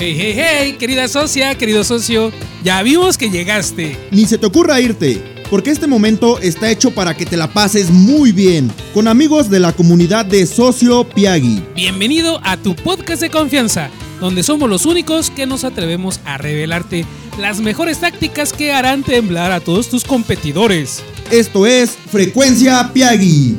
Hey, 0.00 0.14
hey, 0.16 0.34
hey, 0.36 0.76
querida 0.78 1.08
socia, 1.08 1.56
querido 1.56 1.82
socio, 1.82 2.30
ya 2.62 2.80
vimos 2.84 3.18
que 3.18 3.30
llegaste. 3.30 3.98
Ni 4.12 4.26
se 4.26 4.38
te 4.38 4.46
ocurra 4.46 4.80
irte, 4.80 5.20
porque 5.50 5.72
este 5.72 5.88
momento 5.88 6.38
está 6.38 6.70
hecho 6.70 6.92
para 6.92 7.16
que 7.16 7.26
te 7.26 7.36
la 7.36 7.52
pases 7.52 7.90
muy 7.90 8.30
bien 8.30 8.70
con 8.94 9.08
amigos 9.08 9.50
de 9.50 9.58
la 9.58 9.72
comunidad 9.72 10.24
de 10.24 10.46
Socio 10.46 11.02
Piagui. 11.02 11.64
Bienvenido 11.74 12.40
a 12.44 12.56
tu 12.56 12.76
podcast 12.76 13.20
de 13.20 13.30
confianza, 13.30 13.90
donde 14.20 14.44
somos 14.44 14.70
los 14.70 14.86
únicos 14.86 15.30
que 15.30 15.46
nos 15.46 15.64
atrevemos 15.64 16.20
a 16.24 16.38
revelarte 16.38 17.04
las 17.36 17.58
mejores 17.58 17.98
tácticas 17.98 18.52
que 18.52 18.72
harán 18.72 19.02
temblar 19.02 19.50
a 19.50 19.58
todos 19.58 19.88
tus 19.88 20.04
competidores. 20.04 21.02
Esto 21.32 21.66
es 21.66 21.90
Frecuencia 21.90 22.92
Piagui. 22.92 23.58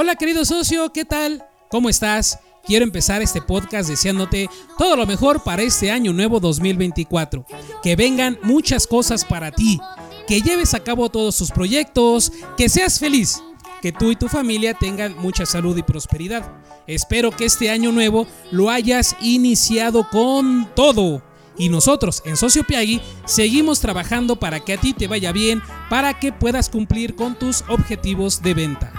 Hola 0.00 0.14
querido 0.14 0.44
socio, 0.44 0.92
¿qué 0.92 1.04
tal? 1.04 1.44
¿Cómo 1.68 1.88
estás? 1.88 2.38
Quiero 2.64 2.84
empezar 2.84 3.20
este 3.20 3.42
podcast 3.42 3.88
deseándote 3.88 4.48
todo 4.78 4.94
lo 4.94 5.06
mejor 5.06 5.42
para 5.42 5.62
este 5.62 5.90
año 5.90 6.12
nuevo 6.12 6.38
2024. 6.38 7.44
Que 7.82 7.96
vengan 7.96 8.38
muchas 8.44 8.86
cosas 8.86 9.24
para 9.24 9.50
ti, 9.50 9.80
que 10.28 10.40
lleves 10.40 10.72
a 10.74 10.84
cabo 10.84 11.08
todos 11.08 11.36
tus 11.36 11.50
proyectos, 11.50 12.30
que 12.56 12.68
seas 12.68 13.00
feliz, 13.00 13.42
que 13.82 13.90
tú 13.90 14.12
y 14.12 14.14
tu 14.14 14.28
familia 14.28 14.72
tengan 14.72 15.18
mucha 15.18 15.44
salud 15.46 15.76
y 15.76 15.82
prosperidad. 15.82 16.48
Espero 16.86 17.32
que 17.32 17.46
este 17.46 17.68
año 17.68 17.90
nuevo 17.90 18.28
lo 18.52 18.70
hayas 18.70 19.16
iniciado 19.20 20.08
con 20.10 20.72
todo. 20.76 21.24
Y 21.56 21.70
nosotros 21.70 22.22
en 22.24 22.36
Socio 22.36 22.62
Piagui 22.62 23.00
seguimos 23.24 23.80
trabajando 23.80 24.36
para 24.36 24.60
que 24.60 24.74
a 24.74 24.80
ti 24.80 24.92
te 24.92 25.08
vaya 25.08 25.32
bien, 25.32 25.60
para 25.90 26.20
que 26.20 26.32
puedas 26.32 26.68
cumplir 26.68 27.16
con 27.16 27.36
tus 27.36 27.64
objetivos 27.68 28.42
de 28.42 28.54
venta. 28.54 28.92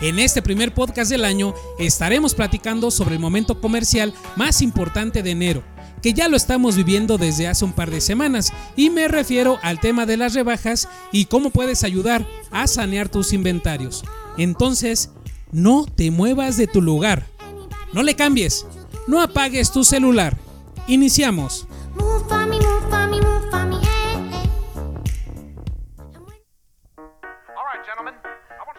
En 0.00 0.18
este 0.18 0.42
primer 0.42 0.74
podcast 0.74 1.10
del 1.10 1.24
año 1.24 1.54
estaremos 1.78 2.34
platicando 2.34 2.90
sobre 2.90 3.14
el 3.14 3.20
momento 3.20 3.60
comercial 3.60 4.12
más 4.36 4.60
importante 4.60 5.22
de 5.22 5.30
enero, 5.30 5.62
que 6.02 6.12
ya 6.12 6.28
lo 6.28 6.36
estamos 6.36 6.76
viviendo 6.76 7.16
desde 7.16 7.48
hace 7.48 7.64
un 7.64 7.72
par 7.72 7.90
de 7.90 8.02
semanas, 8.02 8.52
y 8.76 8.90
me 8.90 9.08
refiero 9.08 9.58
al 9.62 9.80
tema 9.80 10.04
de 10.04 10.18
las 10.18 10.34
rebajas 10.34 10.86
y 11.12 11.24
cómo 11.24 11.48
puedes 11.48 11.82
ayudar 11.82 12.26
a 12.50 12.66
sanear 12.66 13.08
tus 13.08 13.32
inventarios. 13.32 14.04
Entonces, 14.36 15.10
no 15.50 15.86
te 15.86 16.10
muevas 16.10 16.58
de 16.58 16.66
tu 16.66 16.82
lugar, 16.82 17.26
no 17.94 18.02
le 18.02 18.14
cambies, 18.14 18.66
no 19.06 19.22
apagues 19.22 19.72
tu 19.72 19.82
celular. 19.82 20.36
Iniciamos. 20.88 21.66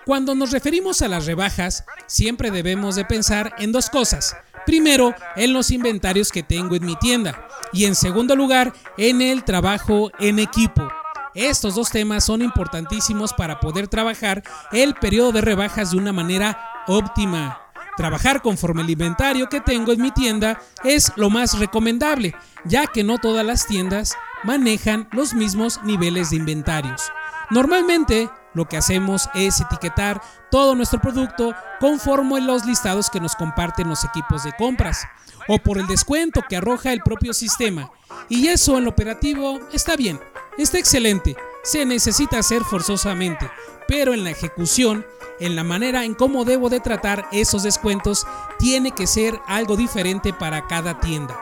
Cuando 0.07 0.35
nos 0.35 0.51
referimos 0.51 1.01
a 1.01 1.09
las 1.09 1.25
rebajas, 1.25 1.83
siempre 2.05 2.49
debemos 2.49 2.95
de 2.95 3.03
pensar 3.03 3.53
en 3.57 3.73
dos 3.73 3.89
cosas. 3.89 4.37
Primero, 4.65 5.13
en 5.35 5.51
los 5.51 5.69
inventarios 5.69 6.31
que 6.31 6.43
tengo 6.43 6.77
en 6.77 6.85
mi 6.85 6.95
tienda 6.95 7.45
y 7.73 7.83
en 7.83 7.93
segundo 7.93 8.33
lugar, 8.33 8.71
en 8.97 9.21
el 9.21 9.43
trabajo 9.43 10.09
en 10.17 10.39
equipo. 10.39 10.87
Estos 11.33 11.75
dos 11.75 11.89
temas 11.89 12.23
son 12.23 12.41
importantísimos 12.41 13.33
para 13.33 13.59
poder 13.59 13.89
trabajar 13.89 14.43
el 14.71 14.93
periodo 14.93 15.33
de 15.33 15.41
rebajas 15.41 15.91
de 15.91 15.97
una 15.97 16.13
manera 16.13 16.57
óptima. 16.87 17.59
Trabajar 17.97 18.41
conforme 18.41 18.83
el 18.83 18.89
inventario 18.89 19.49
que 19.49 19.59
tengo 19.59 19.91
en 19.91 20.01
mi 20.01 20.11
tienda 20.11 20.61
es 20.85 21.11
lo 21.17 21.29
más 21.29 21.59
recomendable, 21.59 22.33
ya 22.63 22.87
que 22.87 23.03
no 23.03 23.17
todas 23.17 23.45
las 23.45 23.67
tiendas 23.67 24.15
manejan 24.45 25.09
los 25.11 25.33
mismos 25.33 25.83
niveles 25.83 26.29
de 26.29 26.37
inventarios. 26.37 27.11
Normalmente, 27.49 28.29
lo 28.57 28.67
que 28.67 28.75
hacemos 28.75 29.29
es 29.35 29.61
etiquetar 29.61 30.21
todo 30.51 30.75
nuestro 30.75 30.99
producto 30.99 31.53
conforme 31.79 32.41
los 32.41 32.65
listados 32.65 33.09
que 33.09 33.19
nos 33.19 33.35
comparten 33.35 33.87
los 33.87 34.03
equipos 34.03 34.43
de 34.43 34.51
compras 34.53 35.07
o 35.47 35.59
por 35.59 35.77
el 35.77 35.87
descuento 35.87 36.41
que 36.49 36.57
arroja 36.57 36.91
el 36.91 37.01
propio 37.01 37.33
sistema. 37.33 37.91
Y 38.27 38.47
eso 38.47 38.77
en 38.77 38.85
lo 38.85 38.89
operativo 38.89 39.59
está 39.71 39.95
bien, 39.95 40.19
está 40.57 40.79
excelente, 40.79 41.37
se 41.63 41.85
necesita 41.85 42.39
hacer 42.39 42.63
forzosamente, 42.63 43.49
pero 43.87 44.13
en 44.13 44.23
la 44.23 44.31
ejecución, 44.31 45.05
en 45.39 45.55
la 45.55 45.63
manera 45.63 46.03
en 46.03 46.15
cómo 46.15 46.43
debo 46.43 46.69
de 46.69 46.79
tratar 46.79 47.27
esos 47.31 47.63
descuentos, 47.63 48.25
tiene 48.57 48.91
que 48.91 49.07
ser 49.07 49.39
algo 49.45 49.77
diferente 49.77 50.33
para 50.33 50.67
cada 50.67 50.99
tienda. 50.99 51.37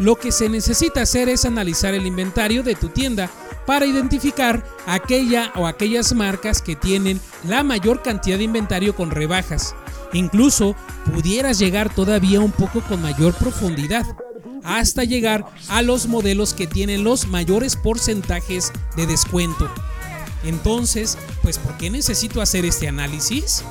Lo 0.00 0.16
que 0.16 0.32
se 0.32 0.48
necesita 0.48 1.02
hacer 1.02 1.28
es 1.28 1.44
analizar 1.44 1.92
el 1.92 2.06
inventario 2.06 2.62
de 2.62 2.74
tu 2.74 2.88
tienda 2.88 3.30
para 3.66 3.84
identificar 3.84 4.64
aquella 4.86 5.52
o 5.56 5.66
aquellas 5.66 6.14
marcas 6.14 6.62
que 6.62 6.74
tienen 6.74 7.20
la 7.46 7.62
mayor 7.62 8.00
cantidad 8.00 8.38
de 8.38 8.44
inventario 8.44 8.96
con 8.96 9.10
rebajas. 9.10 9.74
Incluso 10.14 10.74
pudieras 11.12 11.58
llegar 11.58 11.94
todavía 11.94 12.40
un 12.40 12.50
poco 12.50 12.80
con 12.80 13.02
mayor 13.02 13.34
profundidad, 13.34 14.06
hasta 14.64 15.04
llegar 15.04 15.44
a 15.68 15.82
los 15.82 16.06
modelos 16.06 16.54
que 16.54 16.66
tienen 16.66 17.04
los 17.04 17.26
mayores 17.26 17.76
porcentajes 17.76 18.72
de 18.96 19.06
descuento. 19.06 19.70
Entonces, 20.44 21.18
pues 21.42 21.58
¿por 21.58 21.76
qué 21.76 21.90
necesito 21.90 22.40
hacer 22.40 22.64
este 22.64 22.88
análisis? 22.88 23.64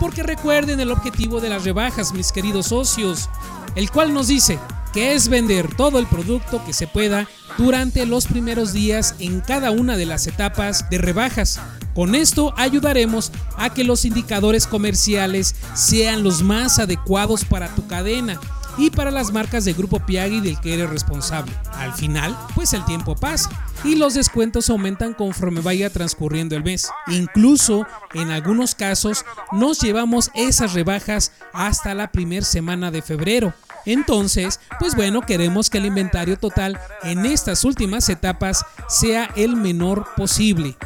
Porque 0.00 0.24
recuerden 0.24 0.80
el 0.80 0.90
objetivo 0.90 1.40
de 1.40 1.50
las 1.50 1.62
rebajas, 1.62 2.12
mis 2.12 2.32
queridos 2.32 2.66
socios, 2.66 3.30
el 3.76 3.92
cual 3.92 4.12
nos 4.12 4.26
dice 4.26 4.58
que 4.92 5.14
es 5.14 5.28
vender 5.28 5.74
todo 5.74 5.98
el 5.98 6.06
producto 6.06 6.64
que 6.64 6.72
se 6.72 6.86
pueda 6.86 7.28
durante 7.56 8.06
los 8.06 8.26
primeros 8.26 8.72
días 8.72 9.14
en 9.18 9.40
cada 9.40 9.70
una 9.70 9.96
de 9.96 10.06
las 10.06 10.26
etapas 10.26 10.88
de 10.90 10.98
rebajas. 10.98 11.60
Con 11.94 12.14
esto 12.14 12.54
ayudaremos 12.56 13.32
a 13.56 13.74
que 13.74 13.84
los 13.84 14.04
indicadores 14.04 14.66
comerciales 14.66 15.56
sean 15.74 16.22
los 16.22 16.42
más 16.42 16.78
adecuados 16.78 17.44
para 17.44 17.74
tu 17.74 17.86
cadena 17.86 18.38
y 18.78 18.90
para 18.90 19.10
las 19.10 19.32
marcas 19.32 19.64
de 19.64 19.72
Grupo 19.72 19.98
Piagui 19.98 20.40
del 20.40 20.60
que 20.60 20.74
eres 20.74 20.88
responsable. 20.88 21.52
Al 21.72 21.92
final, 21.92 22.36
pues 22.54 22.72
el 22.72 22.84
tiempo 22.84 23.16
pasa 23.16 23.50
y 23.84 23.96
los 23.96 24.14
descuentos 24.14 24.70
aumentan 24.70 25.14
conforme 25.14 25.60
vaya 25.60 25.90
transcurriendo 25.90 26.56
el 26.56 26.64
mes. 26.64 26.88
Incluso 27.08 27.86
en 28.14 28.30
algunos 28.30 28.74
casos 28.74 29.24
nos 29.52 29.80
llevamos 29.80 30.30
esas 30.34 30.74
rebajas 30.74 31.32
hasta 31.52 31.94
la 31.94 32.12
primera 32.12 32.46
semana 32.46 32.90
de 32.90 33.02
febrero. 33.02 33.52
Entonces, 33.88 34.60
pues 34.78 34.94
bueno, 34.94 35.22
queremos 35.22 35.70
que 35.70 35.78
el 35.78 35.86
inventario 35.86 36.38
total 36.38 36.78
en 37.04 37.24
estas 37.24 37.64
últimas 37.64 38.06
etapas 38.10 38.62
sea 38.86 39.30
el 39.34 39.56
menor 39.56 40.06
posible. 40.14 40.76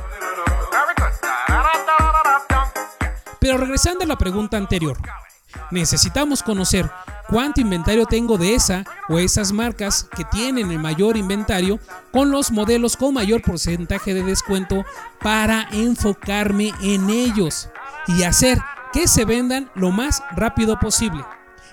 Pero 3.40 3.58
regresando 3.58 4.04
a 4.04 4.06
la 4.06 4.16
pregunta 4.16 4.56
anterior, 4.56 4.96
necesitamos 5.72 6.44
conocer 6.44 6.88
cuánto 7.28 7.60
inventario 7.60 8.06
tengo 8.06 8.38
de 8.38 8.54
esa 8.54 8.84
o 9.08 9.18
esas 9.18 9.50
marcas 9.50 10.06
que 10.16 10.24
tienen 10.26 10.70
el 10.70 10.78
mayor 10.78 11.16
inventario 11.16 11.80
con 12.12 12.30
los 12.30 12.52
modelos 12.52 12.96
con 12.96 13.14
mayor 13.14 13.42
porcentaje 13.42 14.14
de 14.14 14.22
descuento 14.22 14.84
para 15.20 15.66
enfocarme 15.72 16.72
en 16.80 17.10
ellos 17.10 17.68
y 18.06 18.22
hacer 18.22 18.60
que 18.92 19.08
se 19.08 19.24
vendan 19.24 19.72
lo 19.74 19.90
más 19.90 20.22
rápido 20.36 20.78
posible. 20.78 21.24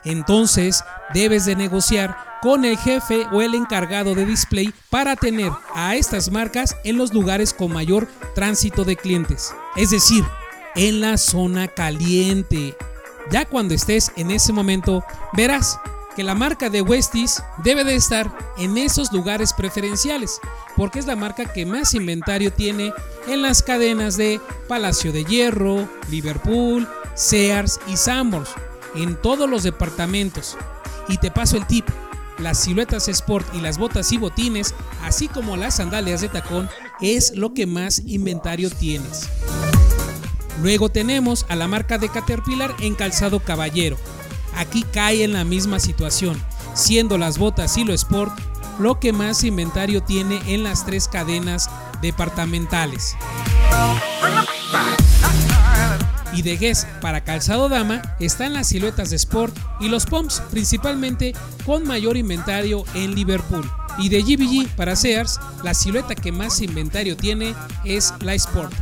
Entonces 0.04 0.84
debes 1.14 1.46
de 1.46 1.56
negociar 1.56 2.16
con 2.42 2.66
el 2.66 2.78
jefe 2.78 3.28
o 3.32 3.42
el 3.42 3.54
encargado 3.56 4.16
de 4.16 4.26
display 4.26 4.74
para 4.90 5.16
tener 5.16 5.52
a 5.76 5.96
estas 5.96 6.32
marcas 6.32 6.78
en 6.84 6.98
los 6.98 7.14
lugares 7.14 7.54
con 7.54 7.74
mayor 7.74 8.08
tránsito 8.34 8.86
de 8.86 8.96
clientes. 8.96 9.54
Es 9.76 9.90
decir, 9.90 10.24
en 10.76 11.02
la 11.02 11.18
zona 11.18 11.68
caliente. 11.68 12.76
Ya 13.32 13.46
cuando 13.46 13.74
estés 13.74 14.12
en 14.16 14.32
ese 14.32 14.54
momento, 14.54 15.04
verás 15.34 15.80
que 16.16 16.24
la 16.24 16.36
marca 16.36 16.70
de 16.70 16.82
Westies 16.82 17.44
debe 17.64 17.84
de 17.84 17.96
estar 17.96 18.36
en 18.58 18.78
esos 18.78 19.12
lugares 19.12 19.54
preferenciales, 19.54 20.40
porque 20.76 21.00
es 21.00 21.06
la 21.06 21.16
marca 21.16 21.46
que 21.46 21.66
más 21.66 21.94
inventario 21.94 22.52
tiene 22.52 22.92
en 23.28 23.42
las 23.42 23.62
cadenas 23.62 24.18
de 24.18 24.42
Palacio 24.68 25.12
de 25.12 25.24
Hierro, 25.24 25.88
Liverpool, 26.10 26.88
Sears 27.14 27.80
y 27.88 27.98
Sambors 27.98 28.50
en 28.96 29.16
todos 29.16 29.50
los 29.50 29.64
departamentos. 29.64 30.58
Y 31.08 31.18
te 31.18 31.32
paso 31.32 31.58
el 31.58 31.66
tip, 31.66 31.86
las 32.38 32.60
siluetas 32.60 33.08
sport 33.08 33.48
y 33.54 33.62
las 33.62 33.78
botas 33.78 34.12
y 34.12 34.18
botines, 34.18 34.74
así 35.04 35.28
como 35.28 35.58
las 35.58 35.78
sandalias 35.78 36.22
de 36.22 36.30
tacón, 36.30 36.70
es 37.02 37.36
lo 37.36 37.54
que 37.54 37.66
más 37.66 38.04
inventario 38.06 38.70
tienes. 38.70 39.28
Luego 40.62 40.90
tenemos 40.90 41.46
a 41.50 41.56
la 41.56 41.68
marca 41.68 41.98
de 41.98 42.10
Caterpillar 42.10 42.76
en 42.80 42.96
calzado 42.96 43.40
caballero. 43.40 43.98
Aquí 44.56 44.84
cae 44.84 45.24
en 45.24 45.34
la 45.34 45.46
misma 45.46 45.80
situación, 45.80 46.42
siendo 46.74 47.18
las 47.18 47.38
botas 47.38 47.78
y 47.78 47.86
lo 47.86 47.94
sport 47.94 48.38
lo 48.80 49.00
que 49.00 49.12
más 49.12 49.44
inventario 49.44 50.02
tiene 50.02 50.42
en 50.48 50.64
las 50.64 50.86
tres 50.86 51.10
cadenas 51.10 51.70
departamentales 52.02 53.18
y 56.34 56.42
de 56.42 56.58
Guess 56.58 56.88
para 57.02 57.24
calzado 57.24 57.70
dama 57.70 58.02
están 58.20 58.54
las 58.54 58.68
siluetas 58.68 59.10
de 59.10 59.16
sport 59.16 59.58
y 59.80 59.90
los 59.90 60.06
pumps, 60.06 60.42
principalmente 60.52 61.34
con 61.66 61.86
mayor 61.86 62.18
inventario 62.18 62.84
en 62.94 63.16
Liverpool. 63.16 63.70
Y 63.98 64.08
de 64.08 64.22
GBG 64.22 64.76
para 64.76 64.96
Sears, 64.96 65.40
la 65.62 65.74
silueta 65.74 66.16
que 66.16 66.32
más 66.32 66.62
inventario 66.62 67.18
tiene 67.18 67.54
es 67.84 68.14
la 68.22 68.34
Sport. 68.34 68.74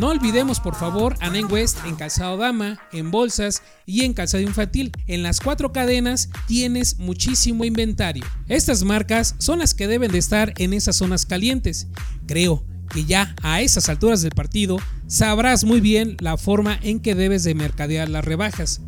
No 0.00 0.08
olvidemos 0.08 0.58
por 0.58 0.74
favor 0.74 1.14
a 1.20 1.30
Nine 1.30 1.46
West 1.46 1.78
en 1.86 1.94
calzado 1.94 2.36
dama, 2.36 2.80
en 2.92 3.12
bolsas 3.12 3.62
y 3.86 4.04
en 4.04 4.14
calzado 4.14 4.42
infantil. 4.42 4.90
En 5.06 5.22
las 5.22 5.38
cuatro 5.38 5.72
cadenas 5.72 6.28
tienes 6.48 6.98
muchísimo 6.98 7.64
inventario. 7.64 8.24
Estas 8.48 8.82
marcas 8.82 9.36
son 9.38 9.60
las 9.60 9.74
que 9.74 9.86
deben 9.86 10.10
de 10.10 10.18
estar 10.18 10.52
en 10.56 10.72
esas 10.72 10.96
zonas 10.96 11.24
calientes. 11.24 11.86
Creo 12.26 12.64
que 12.90 13.04
ya 13.04 13.34
a 13.42 13.60
esas 13.60 13.88
alturas 13.88 14.22
del 14.22 14.32
partido 14.32 14.78
sabrás 15.06 15.64
muy 15.64 15.80
bien 15.80 16.16
la 16.20 16.36
forma 16.36 16.78
en 16.82 17.00
que 17.00 17.14
debes 17.14 17.44
de 17.44 17.54
mercadear 17.54 18.08
las 18.08 18.24
rebajas 18.24 18.80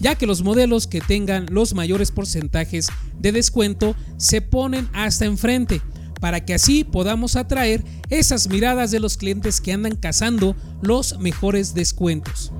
ya 0.00 0.14
que 0.14 0.26
los 0.26 0.42
modelos 0.42 0.86
que 0.86 1.00
tengan 1.00 1.46
los 1.50 1.74
mayores 1.74 2.10
porcentajes 2.10 2.88
de 3.18 3.32
descuento 3.32 3.94
se 4.16 4.40
ponen 4.40 4.88
hasta 4.92 5.24
enfrente 5.24 5.80
para 6.20 6.44
que 6.44 6.54
así 6.54 6.84
podamos 6.84 7.36
atraer 7.36 7.84
esas 8.10 8.48
miradas 8.48 8.90
de 8.90 9.00
los 9.00 9.16
clientes 9.16 9.60
que 9.60 9.72
andan 9.72 9.96
cazando 9.96 10.56
los 10.80 11.18
mejores 11.18 11.74
descuentos. 11.74 12.52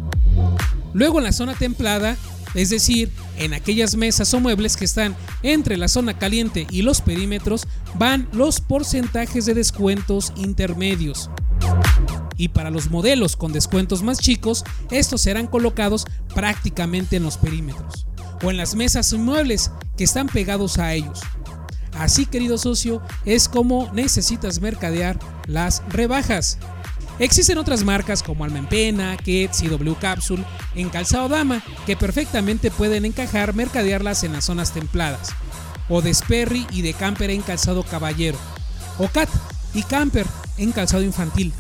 Luego 0.93 1.19
en 1.19 1.25
la 1.25 1.33
zona 1.33 1.55
templada, 1.55 2.17
es 2.55 2.71
decir, 2.71 3.11
en 3.39 3.55
aquellas 3.55 3.97
mesas 3.97 4.33
o 4.35 4.41
muebles 4.41 4.77
que 4.77 4.85
están 4.85 5.17
entre 5.43 5.77
la 5.77 5.89
zona 5.89 6.19
caliente 6.19 6.67
y 6.71 6.83
los 6.83 7.01
perímetros, 7.01 7.67
van 7.99 8.29
los 8.33 8.61
porcentajes 8.61 9.47
de 9.47 9.55
descuentos 9.55 10.33
intermedios. 10.37 11.31
Y 12.37 12.49
para 12.49 12.71
los 12.71 12.91
modelos 12.91 13.37
con 13.37 13.53
descuentos 13.53 14.03
más 14.03 14.19
chicos, 14.19 14.65
estos 14.91 15.21
serán 15.21 15.47
colocados 15.47 16.07
prácticamente 16.35 17.17
en 17.17 17.23
los 17.23 17.37
perímetros 17.37 18.07
o 18.43 18.51
en 18.51 18.57
las 18.57 18.75
mesas 18.75 19.13
y 19.13 19.19
muebles 19.19 19.71
que 19.97 20.05
están 20.05 20.29
pegados 20.29 20.79
a 20.79 20.95
ellos. 20.95 21.21
Así, 21.99 22.27
querido 22.27 22.59
socio, 22.59 23.01
es 23.25 23.49
como 23.49 23.91
necesitas 23.93 24.61
mercadear 24.61 25.19
las 25.47 25.83
rebajas. 25.89 26.59
Existen 27.19 27.59
otras 27.59 27.85
marcas 27.85 28.23
como 28.23 28.45
Almenpena, 28.45 29.17
Kets 29.17 29.63
y 29.63 29.69
W 29.69 29.97
Capsule 30.01 30.45
en 30.75 30.91
calzado 30.91 31.29
dama 31.29 31.63
que 31.87 31.97
perfectamente 31.97 32.71
pueden 32.71 33.05
encajar 33.05 33.55
mercadearlas 33.55 34.25
en 34.25 34.33
las 34.33 34.45
zonas 34.45 34.73
templadas. 34.73 35.29
O 35.89 36.03
de 36.03 36.13
Sperry 36.13 36.67
y 36.71 36.83
de 36.83 36.93
Camper 36.93 37.31
en 37.31 37.43
calzado 37.43 37.85
caballero. 37.85 38.39
O 38.99 39.09
Cat 39.09 39.29
y 39.75 39.83
Camper 39.83 40.27
en 40.59 40.73
calzado 40.73 41.03
infantil. 41.03 41.53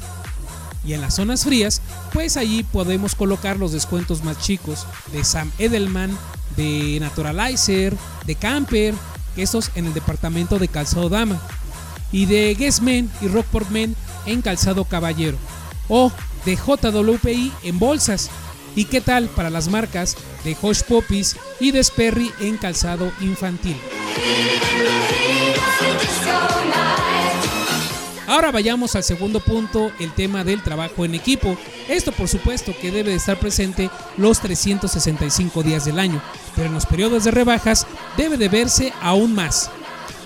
Y 0.84 0.92
en 0.92 1.00
las 1.00 1.14
zonas 1.14 1.44
frías, 1.44 1.80
pues 2.12 2.36
allí 2.36 2.62
podemos 2.62 3.14
colocar 3.14 3.58
los 3.58 3.72
descuentos 3.72 4.22
más 4.22 4.38
chicos 4.38 4.86
de 5.12 5.24
Sam 5.24 5.50
Edelman, 5.58 6.16
de 6.56 6.98
Naturalizer, 7.00 7.96
de 8.26 8.34
Camper 8.34 8.94
estos 9.36 9.70
en 9.74 9.86
el 9.86 9.94
departamento 9.94 10.58
de 10.58 10.68
calzado 10.68 11.08
dama, 11.08 11.40
y 12.12 12.26
de 12.26 12.54
Guess 12.54 12.82
Men 12.82 13.10
y 13.20 13.28
Rockport 13.28 13.68
Men 13.70 13.96
en 14.26 14.42
calzado 14.42 14.84
caballero, 14.84 15.36
o 15.88 16.12
de 16.44 16.56
JWPI 16.56 17.52
en 17.62 17.78
bolsas. 17.78 18.30
¿Y 18.76 18.86
qué 18.86 19.00
tal 19.00 19.28
para 19.28 19.50
las 19.50 19.68
marcas 19.68 20.16
de 20.42 20.56
Hush 20.60 20.82
Puppies 20.82 21.36
y 21.60 21.70
de 21.70 21.82
Sperry 21.82 22.32
en 22.40 22.56
calzado 22.56 23.12
infantil? 23.20 23.76
Ahora 28.26 28.50
vayamos 28.50 28.96
al 28.96 29.04
segundo 29.04 29.38
punto, 29.38 29.92
el 30.00 30.12
tema 30.12 30.44
del 30.44 30.62
trabajo 30.62 31.04
en 31.04 31.14
equipo. 31.14 31.56
Esto 31.88 32.10
por 32.10 32.26
supuesto 32.26 32.74
que 32.80 32.90
debe 32.90 33.10
de 33.10 33.16
estar 33.16 33.38
presente 33.38 33.90
los 34.16 34.40
365 34.40 35.62
días 35.62 35.84
del 35.84 35.98
año, 35.98 36.22
pero 36.56 36.68
en 36.68 36.74
los 36.74 36.86
periodos 36.86 37.24
de 37.24 37.30
rebajas 37.30 37.86
debe 38.16 38.36
de 38.36 38.48
verse 38.48 38.92
aún 39.02 39.34
más. 39.34 39.70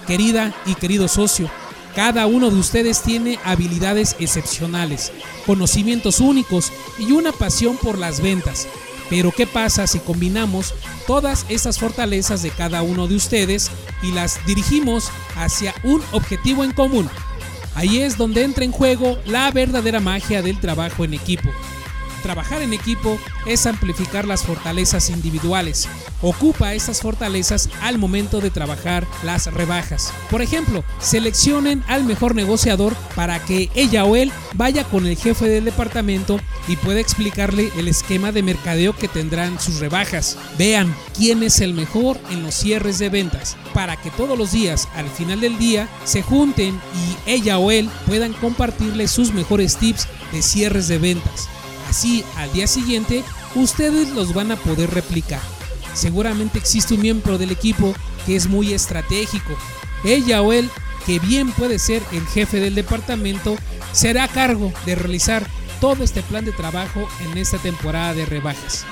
Querida 0.06 0.54
y 0.64 0.74
querido 0.74 1.06
socio, 1.06 1.50
cada 1.98 2.28
uno 2.28 2.48
de 2.48 2.60
ustedes 2.60 3.02
tiene 3.02 3.40
habilidades 3.44 4.14
excepcionales, 4.20 5.10
conocimientos 5.44 6.20
únicos 6.20 6.72
y 6.96 7.10
una 7.10 7.32
pasión 7.32 7.76
por 7.76 7.98
las 7.98 8.20
ventas. 8.20 8.68
Pero 9.10 9.32
¿qué 9.32 9.48
pasa 9.48 9.84
si 9.88 9.98
combinamos 9.98 10.74
todas 11.08 11.44
esas 11.48 11.80
fortalezas 11.80 12.40
de 12.44 12.50
cada 12.50 12.82
uno 12.82 13.08
de 13.08 13.16
ustedes 13.16 13.72
y 14.00 14.12
las 14.12 14.38
dirigimos 14.46 15.10
hacia 15.34 15.74
un 15.82 16.00
objetivo 16.12 16.62
en 16.62 16.70
común? 16.70 17.10
Ahí 17.74 17.98
es 17.98 18.16
donde 18.16 18.44
entra 18.44 18.62
en 18.64 18.70
juego 18.70 19.18
la 19.26 19.50
verdadera 19.50 19.98
magia 19.98 20.40
del 20.40 20.60
trabajo 20.60 21.04
en 21.04 21.14
equipo. 21.14 21.50
Trabajar 22.22 22.62
en 22.62 22.72
equipo 22.72 23.18
es 23.46 23.66
amplificar 23.66 24.26
las 24.26 24.42
fortalezas 24.42 25.10
individuales. 25.10 25.88
Ocupa 26.20 26.74
esas 26.74 27.00
fortalezas 27.00 27.68
al 27.80 27.98
momento 27.98 28.40
de 28.40 28.50
trabajar 28.50 29.06
las 29.22 29.52
rebajas. 29.52 30.12
Por 30.30 30.42
ejemplo, 30.42 30.84
seleccionen 31.00 31.84
al 31.86 32.04
mejor 32.04 32.34
negociador 32.34 32.94
para 33.14 33.44
que 33.44 33.70
ella 33.74 34.04
o 34.04 34.16
él 34.16 34.32
vaya 34.54 34.84
con 34.84 35.06
el 35.06 35.16
jefe 35.16 35.48
del 35.48 35.64
departamento 35.64 36.40
y 36.66 36.76
pueda 36.76 37.00
explicarle 37.00 37.70
el 37.76 37.88
esquema 37.88 38.32
de 38.32 38.42
mercadeo 38.42 38.96
que 38.96 39.08
tendrán 39.08 39.60
sus 39.60 39.78
rebajas. 39.78 40.36
Vean 40.58 40.94
quién 41.16 41.42
es 41.42 41.60
el 41.60 41.74
mejor 41.74 42.18
en 42.30 42.42
los 42.42 42.54
cierres 42.54 42.98
de 42.98 43.08
ventas 43.08 43.56
para 43.72 43.96
que 43.96 44.10
todos 44.10 44.36
los 44.36 44.52
días, 44.52 44.88
al 44.96 45.08
final 45.08 45.40
del 45.40 45.58
día, 45.58 45.88
se 46.04 46.22
junten 46.22 46.74
y 46.74 47.30
ella 47.30 47.58
o 47.58 47.70
él 47.70 47.88
puedan 48.06 48.32
compartirle 48.32 49.06
sus 49.08 49.32
mejores 49.32 49.76
tips 49.76 50.08
de 50.32 50.42
cierres 50.42 50.88
de 50.88 50.98
ventas. 50.98 51.48
Así, 51.88 52.25
al 52.37 52.52
día 52.52 52.67
siguiente, 52.67 53.25
ustedes 53.55 54.11
los 54.11 54.35
van 54.35 54.52
a 54.52 54.56
poder 54.56 54.90
replicar. 54.93 55.40
Seguramente 55.94 56.58
existe 56.58 56.94
un 56.94 57.00
miembro 57.00 57.38
del 57.38 57.50
equipo 57.50 57.94
que 58.26 58.37
es 58.37 58.46
muy 58.46 58.73
estratégico. 58.73 59.56
Ella 60.05 60.43
o 60.43 60.52
él, 60.52 60.70
que 61.06 61.19
bien 61.19 61.50
puede 61.52 61.79
ser 61.79 62.02
el 62.12 62.26
jefe 62.26 62.61
del 62.61 62.75
departamento, 62.75 63.56
será 63.93 64.25
a 64.25 64.29
cargo 64.29 64.73
de 64.85 64.94
realizar 64.94 65.46
todo 65.81 66.05
este 66.05 66.23
plan 66.23 66.44
de 66.44 66.52
trabajo 66.52 67.08
en 67.25 67.38
esta 67.38 67.58
temporada 67.58 68.14
de 68.14 68.26
rebajas. 68.26 68.85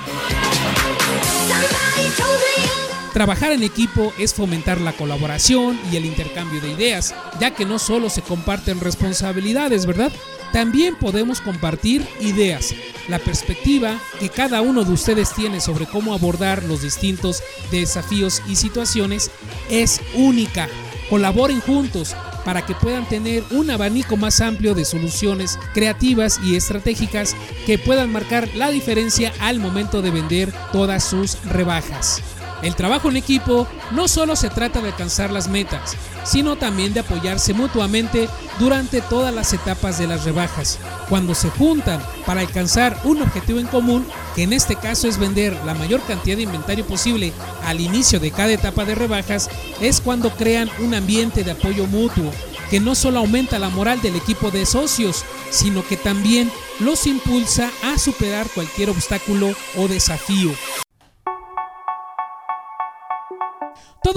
Trabajar 3.13 3.51
en 3.51 3.63
equipo 3.63 4.13
es 4.19 4.33
fomentar 4.33 4.79
la 4.79 4.93
colaboración 4.93 5.79
y 5.91 5.95
el 5.95 6.05
intercambio 6.05 6.61
de 6.61 6.71
ideas, 6.71 7.15
ya 7.39 7.51
que 7.51 7.65
no 7.65 7.79
solo 7.79 8.09
se 8.09 8.21
comparten 8.21 8.79
responsabilidades, 8.79 9.85
¿verdad? 9.85 10.11
También 10.53 10.95
podemos 10.95 11.41
compartir 11.41 12.07
ideas, 12.21 12.73
la 13.07 13.19
perspectiva 13.19 13.99
que 14.19 14.29
cada 14.29 14.61
uno 14.61 14.83
de 14.83 14.91
ustedes 14.91 15.33
tiene 15.33 15.61
sobre 15.61 15.85
cómo 15.85 16.13
abordar 16.13 16.63
los 16.63 16.81
distintos 16.81 17.41
desafíos 17.71 18.41
y 18.47 18.55
situaciones 18.55 19.31
es 19.69 20.01
única. 20.13 20.67
Colaboren 21.09 21.61
juntos 21.61 22.15
para 22.43 22.65
que 22.65 22.75
puedan 22.75 23.07
tener 23.07 23.43
un 23.51 23.69
abanico 23.69 24.15
más 24.15 24.41
amplio 24.41 24.73
de 24.73 24.85
soluciones 24.85 25.57
creativas 25.73 26.39
y 26.43 26.55
estratégicas 26.55 27.35
que 27.65 27.77
puedan 27.77 28.11
marcar 28.11 28.47
la 28.55 28.69
diferencia 28.69 29.33
al 29.39 29.59
momento 29.59 30.01
de 30.01 30.11
vender 30.11 30.53
todas 30.71 31.03
sus 31.03 31.41
rebajas. 31.43 32.21
El 32.63 32.75
trabajo 32.75 33.09
en 33.09 33.17
equipo 33.17 33.67
no 33.91 34.07
solo 34.07 34.35
se 34.35 34.49
trata 34.49 34.81
de 34.81 34.89
alcanzar 34.89 35.31
las 35.31 35.47
metas, 35.47 35.95
sino 36.23 36.55
también 36.55 36.93
de 36.93 37.01
apoyarse 37.01 37.53
mutuamente 37.53 38.27
durante 38.59 39.01
todas 39.01 39.33
las 39.33 39.53
etapas 39.53 39.99
de 39.99 40.07
las 40.07 40.25
rebajas. 40.25 40.79
Cuando 41.07 41.35
se 41.35 41.49
juntan 41.51 42.01
para 42.25 42.41
alcanzar 42.41 42.99
un 43.03 43.21
objetivo 43.21 43.59
en 43.59 43.67
común, 43.67 44.07
que 44.35 44.43
en 44.43 44.53
este 44.53 44.75
caso 44.75 45.07
es 45.07 45.19
vender 45.19 45.55
la 45.65 45.75
mayor 45.75 46.01
cantidad 46.01 46.35
de 46.35 46.43
inventario 46.43 46.85
posible 46.85 47.31
al 47.63 47.79
inicio 47.79 48.19
de 48.19 48.31
cada 48.31 48.51
etapa 48.51 48.85
de 48.85 48.95
rebajas, 48.95 49.49
es 49.79 50.01
cuando 50.01 50.31
crean 50.31 50.69
un 50.79 50.95
ambiente 50.95 51.43
de 51.43 51.51
apoyo 51.51 51.85
mutuo, 51.85 52.31
que 52.71 52.79
no 52.79 52.95
solo 52.95 53.19
aumenta 53.19 53.59
la 53.59 53.69
moral 53.69 54.01
del 54.01 54.15
equipo 54.15 54.51
de 54.51 54.65
socios, 54.65 55.23
sino 55.51 55.87
que 55.87 55.95
también 55.95 56.51
los 56.79 57.05
impulsa 57.07 57.69
a 57.83 57.97
superar 57.97 58.47
cualquier 58.53 58.89
obstáculo 58.89 59.53
o 59.77 59.87
desafío. 59.87 60.51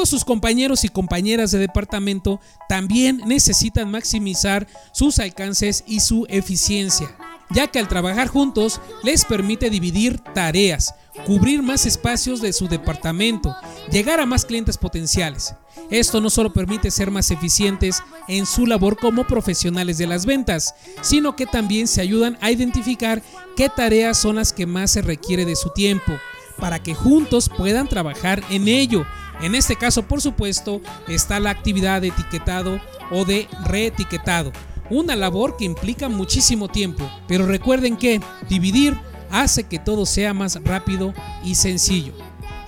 Todos 0.00 0.08
sus 0.08 0.24
compañeros 0.24 0.84
y 0.84 0.88
compañeras 0.88 1.50
de 1.50 1.58
departamento 1.58 2.40
también 2.70 3.20
necesitan 3.26 3.90
maximizar 3.90 4.66
sus 4.92 5.18
alcances 5.18 5.84
y 5.86 6.00
su 6.00 6.24
eficiencia, 6.30 7.14
ya 7.50 7.66
que 7.66 7.78
al 7.78 7.86
trabajar 7.86 8.28
juntos 8.28 8.80
les 9.02 9.26
permite 9.26 9.68
dividir 9.68 10.18
tareas, 10.18 10.94
cubrir 11.26 11.62
más 11.62 11.84
espacios 11.84 12.40
de 12.40 12.54
su 12.54 12.66
departamento, 12.66 13.54
llegar 13.92 14.20
a 14.20 14.24
más 14.24 14.46
clientes 14.46 14.78
potenciales. 14.78 15.54
Esto 15.90 16.22
no 16.22 16.30
solo 16.30 16.50
permite 16.50 16.90
ser 16.90 17.10
más 17.10 17.30
eficientes 17.30 18.02
en 18.26 18.46
su 18.46 18.66
labor 18.66 18.96
como 18.96 19.26
profesionales 19.26 19.98
de 19.98 20.06
las 20.06 20.24
ventas, 20.24 20.74
sino 21.02 21.36
que 21.36 21.44
también 21.44 21.86
se 21.86 22.00
ayudan 22.00 22.38
a 22.40 22.50
identificar 22.50 23.22
qué 23.54 23.68
tareas 23.68 24.16
son 24.16 24.36
las 24.36 24.54
que 24.54 24.64
más 24.64 24.92
se 24.92 25.02
requiere 25.02 25.44
de 25.44 25.56
su 25.56 25.68
tiempo, 25.68 26.12
para 26.58 26.82
que 26.82 26.94
juntos 26.94 27.50
puedan 27.54 27.86
trabajar 27.86 28.42
en 28.48 28.66
ello 28.66 29.04
en 29.42 29.54
este 29.54 29.76
caso, 29.76 30.02
por 30.02 30.20
supuesto, 30.20 30.80
está 31.08 31.40
la 31.40 31.50
actividad 31.50 32.00
de 32.00 32.08
etiquetado 32.08 32.80
o 33.10 33.24
de 33.24 33.48
reetiquetado, 33.64 34.52
una 34.90 35.16
labor 35.16 35.56
que 35.56 35.64
implica 35.64 36.08
muchísimo 36.08 36.68
tiempo, 36.68 37.08
pero 37.26 37.46
recuerden 37.46 37.96
que 37.96 38.20
dividir 38.48 38.96
hace 39.30 39.64
que 39.64 39.78
todo 39.78 40.04
sea 40.06 40.34
más 40.34 40.58
rápido 40.64 41.14
y 41.44 41.54
sencillo. 41.54 42.12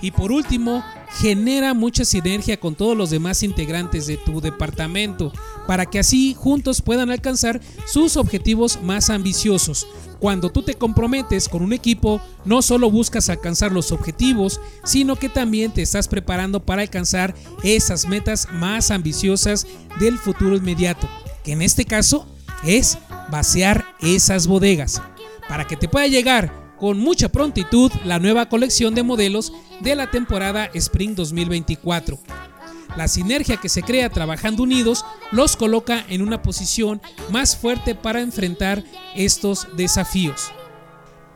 Y 0.01 0.11
por 0.11 0.31
último, 0.31 0.83
genera 1.19 1.73
mucha 1.73 2.05
sinergia 2.05 2.59
con 2.59 2.75
todos 2.75 2.97
los 2.97 3.09
demás 3.09 3.43
integrantes 3.43 4.07
de 4.07 4.17
tu 4.17 4.41
departamento 4.41 5.31
para 5.67 5.85
que 5.85 5.99
así 5.99 6.35
juntos 6.37 6.81
puedan 6.81 7.11
alcanzar 7.11 7.61
sus 7.85 8.17
objetivos 8.17 8.79
más 8.81 9.09
ambiciosos. 9.09 9.87
Cuando 10.19 10.49
tú 10.49 10.63
te 10.63 10.73
comprometes 10.75 11.49
con 11.49 11.61
un 11.61 11.73
equipo, 11.73 12.21
no 12.45 12.61
solo 12.61 12.89
buscas 12.89 13.29
alcanzar 13.29 13.71
los 13.71 13.91
objetivos, 13.91 14.59
sino 14.83 15.17
que 15.17 15.29
también 15.29 15.71
te 15.71 15.81
estás 15.81 16.07
preparando 16.07 16.65
para 16.65 16.81
alcanzar 16.81 17.35
esas 17.61 18.07
metas 18.07 18.47
más 18.51 18.89
ambiciosas 18.89 19.67
del 19.99 20.17
futuro 20.17 20.55
inmediato, 20.55 21.09
que 21.43 21.51
en 21.51 21.61
este 21.61 21.85
caso 21.85 22.25
es 22.63 22.97
vaciar 23.29 23.85
esas 23.99 24.47
bodegas, 24.47 25.01
para 25.49 25.67
que 25.67 25.75
te 25.75 25.89
pueda 25.89 26.07
llegar 26.07 26.62
con 26.83 26.99
mucha 26.99 27.29
prontitud 27.29 27.93
la 28.03 28.19
nueva 28.19 28.49
colección 28.49 28.93
de 28.93 29.03
modelos 29.03 29.53
de 29.79 29.95
la 29.95 30.11
temporada 30.11 30.69
Spring 30.73 31.15
2024. 31.15 32.19
La 32.97 33.07
sinergia 33.07 33.55
que 33.55 33.69
se 33.69 33.83
crea 33.83 34.09
trabajando 34.09 34.63
unidos 34.63 35.05
los 35.31 35.55
coloca 35.55 36.03
en 36.09 36.21
una 36.21 36.41
posición 36.41 37.01
más 37.29 37.55
fuerte 37.55 37.95
para 37.95 38.19
enfrentar 38.19 38.83
estos 39.15 39.65
desafíos. 39.77 40.51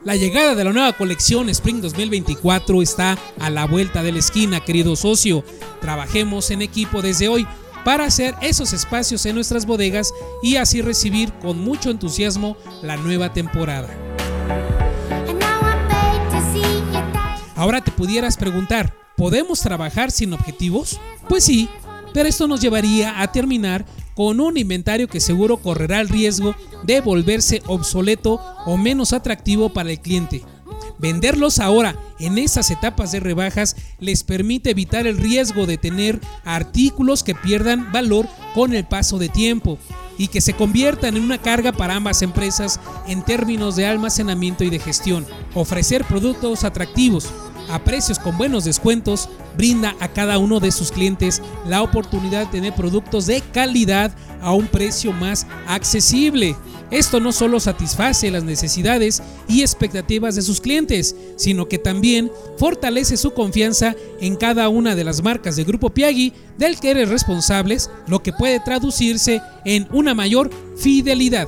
La 0.03 0.17
llegada 0.17 0.53
de 0.53 0.65
la 0.65 0.73
nueva 0.73 0.91
colección 0.91 1.47
Spring 1.47 1.79
2024 1.79 2.81
está 2.81 3.17
a 3.39 3.49
la 3.49 3.65
vuelta 3.67 4.03
de 4.03 4.11
la 4.11 4.19
esquina, 4.19 4.59
querido 4.59 4.97
socio. 4.97 5.45
Trabajemos 5.79 6.51
en 6.51 6.61
equipo 6.61 7.01
desde 7.01 7.29
hoy 7.29 7.47
para 7.85 8.03
hacer 8.03 8.35
esos 8.41 8.73
espacios 8.73 9.25
en 9.25 9.35
nuestras 9.35 9.65
bodegas 9.65 10.13
y 10.43 10.57
así 10.57 10.81
recibir 10.81 11.31
con 11.35 11.57
mucho 11.57 11.89
entusiasmo 11.89 12.57
la 12.81 12.97
nueva 12.97 13.31
temporada. 13.31 14.06
Ahora 17.57 17.81
te 17.81 17.89
pudieras 17.89 18.37
preguntar, 18.37 18.93
¿podemos 19.15 19.61
trabajar 19.61 20.11
sin 20.11 20.31
objetivos? 20.31 20.99
Pues 21.27 21.43
sí, 21.43 21.67
pero 22.13 22.29
esto 22.29 22.47
nos 22.47 22.61
llevaría 22.61 23.19
a 23.19 23.31
terminar 23.31 23.83
con 24.15 24.39
un 24.39 24.57
inventario 24.57 25.07
que 25.07 25.19
seguro 25.19 25.57
correrá 25.57 25.99
el 25.99 26.07
riesgo 26.07 26.55
de 26.83 27.01
volverse 27.01 27.63
obsoleto 27.65 28.39
o 28.67 28.77
menos 28.77 29.11
atractivo 29.11 29.69
para 29.69 29.89
el 29.89 29.99
cliente. 29.99 30.43
Venderlos 30.99 31.57
ahora 31.57 31.95
en 32.19 32.37
esas 32.37 32.69
etapas 32.69 33.11
de 33.11 33.21
rebajas 33.21 33.75
les 33.99 34.23
permite 34.23 34.69
evitar 34.69 35.07
el 35.07 35.17
riesgo 35.17 35.65
de 35.65 35.79
tener 35.79 36.21
artículos 36.45 37.23
que 37.23 37.33
pierdan 37.33 37.91
valor 37.91 38.27
con 38.53 38.75
el 38.75 38.85
paso 38.85 39.17
de 39.17 39.29
tiempo 39.29 39.79
y 40.17 40.27
que 40.29 40.41
se 40.41 40.53
conviertan 40.53 41.15
en 41.15 41.23
una 41.23 41.39
carga 41.39 41.71
para 41.71 41.95
ambas 41.95 42.21
empresas 42.21 42.79
en 43.07 43.23
términos 43.23 43.75
de 43.75 43.85
almacenamiento 43.85 44.63
y 44.63 44.69
de 44.69 44.79
gestión. 44.79 45.25
Ofrecer 45.53 46.03
productos 46.05 46.63
atractivos 46.63 47.31
a 47.69 47.83
precios 47.83 48.19
con 48.19 48.37
buenos 48.37 48.63
descuentos 48.63 49.29
brinda 49.55 49.95
a 49.99 50.07
cada 50.07 50.37
uno 50.37 50.59
de 50.59 50.71
sus 50.71 50.91
clientes 50.91 51.41
la 51.67 51.81
oportunidad 51.81 52.45
de 52.45 52.51
tener 52.51 52.73
productos 52.73 53.25
de 53.25 53.41
calidad 53.41 54.11
a 54.41 54.53
un 54.53 54.67
precio 54.67 55.11
más 55.11 55.47
accesible. 55.67 56.55
Esto 56.89 57.19
no 57.19 57.31
solo 57.31 57.59
satisface 57.59 58.31
las 58.31 58.43
necesidades 58.43 59.21
y 59.47 59.61
expectativas 59.61 60.35
de 60.35 60.41
sus 60.41 60.61
clientes, 60.61 61.15
sino 61.35 61.67
que 61.67 61.77
también 61.77 62.31
fortalece 62.57 63.17
su 63.17 63.31
confianza 63.31 63.95
en 64.21 64.37
cada 64.37 64.69
una 64.69 64.95
de 64.95 65.03
las 65.03 65.21
marcas 65.21 65.57
de 65.57 65.65
Grupo 65.65 65.89
Piagui 65.89 66.33
del 66.57 66.79
que 66.79 66.91
eres 66.91 67.09
responsables, 67.09 67.89
lo 68.07 68.23
que 68.23 68.31
puede 68.31 68.59
traducirse 68.61 69.41
en 69.65 69.87
una 69.91 70.13
mayor 70.13 70.49
fidelidad. 70.77 71.47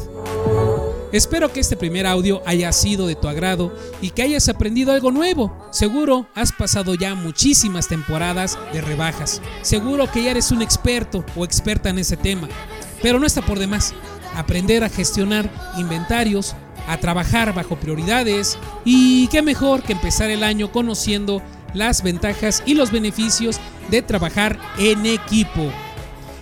Espero 1.11 1.51
que 1.51 1.59
este 1.59 1.75
primer 1.75 2.05
audio 2.05 2.43
haya 2.45 2.71
sido 2.71 3.07
de 3.07 3.15
tu 3.15 3.27
agrado 3.27 3.75
y 3.99 4.11
que 4.11 4.21
hayas 4.21 4.47
aprendido 4.47 4.91
algo 4.91 5.11
nuevo. 5.11 5.57
Seguro 5.71 6.27
has 6.35 6.51
pasado 6.51 6.93
ya 6.93 7.15
muchísimas 7.15 7.87
temporadas 7.87 8.59
de 8.73 8.81
rebajas. 8.81 9.41
Seguro 9.63 10.11
que 10.11 10.23
ya 10.23 10.31
eres 10.31 10.51
un 10.51 10.61
experto 10.61 11.25
o 11.35 11.45
experta 11.45 11.89
en 11.89 11.97
ese 11.97 12.15
tema. 12.15 12.47
Pero 13.01 13.19
no 13.19 13.25
está 13.25 13.41
por 13.41 13.57
demás 13.57 13.95
aprender 14.35 14.83
a 14.83 14.89
gestionar 14.89 15.49
inventarios, 15.77 16.55
a 16.87 16.97
trabajar 16.97 17.55
bajo 17.55 17.75
prioridades 17.75 18.59
y 18.85 19.27
qué 19.29 19.41
mejor 19.41 19.81
que 19.81 19.93
empezar 19.93 20.29
el 20.29 20.43
año 20.43 20.71
conociendo 20.71 21.41
las 21.73 22.03
ventajas 22.03 22.61
y 22.67 22.75
los 22.75 22.91
beneficios 22.91 23.59
de 23.89 24.03
trabajar 24.03 24.59
en 24.77 25.07
equipo. 25.07 25.71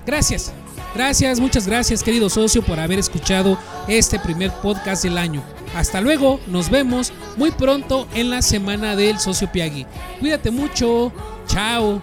Gracias, 0.05 0.53
gracias, 0.93 1.39
muchas 1.39 1.67
gracias 1.67 2.03
querido 2.03 2.29
socio 2.29 2.61
por 2.61 2.79
haber 2.79 2.99
escuchado 2.99 3.57
este 3.87 4.19
primer 4.19 4.51
podcast 4.51 5.03
del 5.03 5.17
año. 5.17 5.43
Hasta 5.75 6.01
luego, 6.01 6.39
nos 6.47 6.69
vemos 6.69 7.13
muy 7.35 7.51
pronto 7.51 8.07
en 8.13 8.29
la 8.29 8.41
semana 8.41 8.95
del 8.95 9.19
socio 9.19 9.51
Piagui. 9.51 9.85
Cuídate 10.19 10.51
mucho, 10.51 11.11
chao. 11.47 12.01